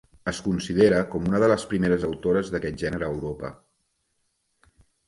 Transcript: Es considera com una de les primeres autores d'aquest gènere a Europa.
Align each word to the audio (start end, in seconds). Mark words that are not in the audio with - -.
Es 0.29 0.37
considera 0.45 1.01
com 1.11 1.27
una 1.33 1.41
de 1.45 1.51
les 1.53 1.67
primeres 1.75 2.09
autores 2.09 2.51
d'aquest 2.57 2.83
gènere 2.87 3.09
a 3.09 3.17
Europa. 3.17 3.57